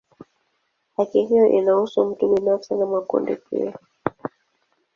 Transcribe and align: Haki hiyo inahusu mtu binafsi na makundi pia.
Haki 0.97 1.25
hiyo 1.25 1.47
inahusu 1.47 2.05
mtu 2.05 2.27
binafsi 2.35 2.73
na 2.75 2.85
makundi 2.85 3.35
pia. 3.35 3.79